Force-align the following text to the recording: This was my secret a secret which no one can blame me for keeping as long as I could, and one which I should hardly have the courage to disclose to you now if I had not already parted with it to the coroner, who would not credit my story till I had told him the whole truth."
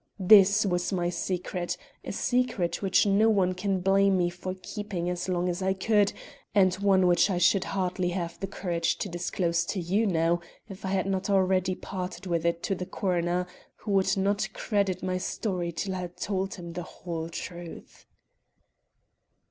This 0.19 0.65
was 0.65 0.91
my 0.91 1.11
secret 1.11 1.77
a 2.03 2.11
secret 2.11 2.81
which 2.81 3.05
no 3.05 3.29
one 3.29 3.53
can 3.53 3.81
blame 3.81 4.17
me 4.17 4.31
for 4.31 4.55
keeping 4.63 5.07
as 5.11 5.29
long 5.29 5.47
as 5.47 5.61
I 5.61 5.73
could, 5.73 6.11
and 6.55 6.73
one 6.73 7.05
which 7.05 7.29
I 7.29 7.37
should 7.37 7.65
hardly 7.65 8.09
have 8.09 8.39
the 8.39 8.47
courage 8.47 8.97
to 8.97 9.09
disclose 9.09 9.63
to 9.65 9.79
you 9.79 10.07
now 10.07 10.41
if 10.67 10.85
I 10.85 10.89
had 10.89 11.05
not 11.05 11.29
already 11.29 11.75
parted 11.75 12.25
with 12.25 12.47
it 12.47 12.63
to 12.63 12.73
the 12.73 12.87
coroner, 12.87 13.45
who 13.75 13.91
would 13.91 14.17
not 14.17 14.49
credit 14.53 15.03
my 15.03 15.19
story 15.19 15.71
till 15.71 15.93
I 15.93 15.99
had 15.99 16.17
told 16.17 16.55
him 16.55 16.73
the 16.73 16.81
whole 16.81 17.29
truth." 17.29 18.07